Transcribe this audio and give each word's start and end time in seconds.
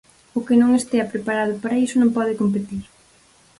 O 0.37 0.39
que 0.45 0.55
non 0.61 0.71
estea 0.79 1.09
preparado 1.13 1.53
para 1.63 1.79
iso 1.85 1.95
non 1.99 2.15
pode 2.17 2.39
competir. 2.41 2.83